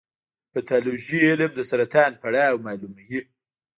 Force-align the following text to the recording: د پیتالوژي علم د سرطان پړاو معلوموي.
د 0.03 0.03
پیتالوژي 0.53 1.19
علم 1.29 1.51
د 1.55 1.59
سرطان 1.69 2.11
پړاو 2.21 2.63
معلوموي. 2.65 3.21